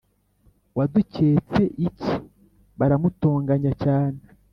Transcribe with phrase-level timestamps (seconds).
[0.77, 2.13] Waduketse iki
[2.77, 4.19] Baramutonganya cyane